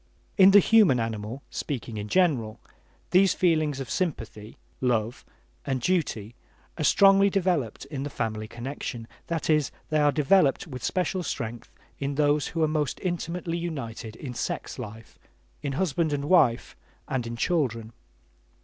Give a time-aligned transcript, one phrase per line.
[0.35, 2.59] In the human animal, speaking in general,
[3.11, 5.23] these feelings of sympathy (love)
[5.63, 6.33] and duty
[6.79, 11.69] are strongly developed in the family connection; that is, they are developed with special strength
[11.99, 15.19] in those who are most intimately united in sex life,
[15.61, 16.75] in husband and wife
[17.07, 17.93] and in children.